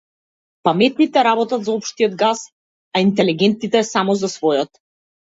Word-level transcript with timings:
Паметните 0.67 1.25
работат 1.27 1.69
за 1.69 1.77
општиот 1.83 2.17
газ, 2.23 2.43
а 2.97 3.05
интелегентните 3.09 3.87
само 3.95 4.21
за 4.27 4.35
својот. 4.39 4.87